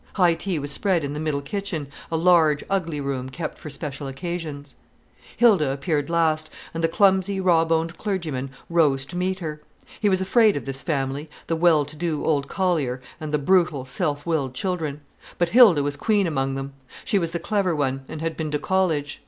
[0.13, 4.07] High tea was spread in the middle kitchen, a large, ugly room kept for special
[4.07, 4.73] occasions.
[5.37, 9.61] Hilda appeared last, and the clumsy, raw boned clergyman rose to meet her.
[9.99, 13.85] He was afraid of this family, the well to do old collier, and the brutal,
[13.85, 15.01] self willed children.
[15.37, 16.73] But Hilda was queen among them.
[17.05, 19.19] She was the clever one, and had been to college.